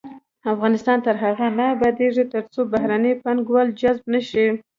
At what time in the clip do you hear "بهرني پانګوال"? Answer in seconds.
2.73-3.67